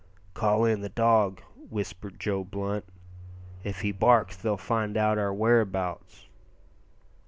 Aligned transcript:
"Call 0.33 0.65
in 0.65 0.81
the 0.81 0.89
dog," 0.89 1.41
whispered 1.69 2.19
Joe 2.19 2.43
Blunt; 2.43 2.85
"if 3.63 3.81
he 3.81 3.91
barks 3.91 4.35
they'll 4.35 4.57
find 4.57 4.97
out 4.97 5.19
our 5.19 5.31
whereabouts." 5.31 6.25